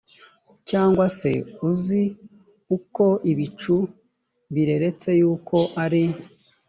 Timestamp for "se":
1.19-1.31